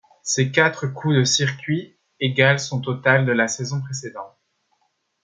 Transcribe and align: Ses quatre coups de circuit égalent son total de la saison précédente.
Ses 0.23 0.51
quatre 0.51 0.87
coups 0.87 1.13
de 1.17 1.23
circuit 1.23 1.95
égalent 2.19 2.57
son 2.57 2.81
total 2.81 3.23
de 3.23 3.31
la 3.33 3.47
saison 3.47 3.79
précédente. 3.81 4.35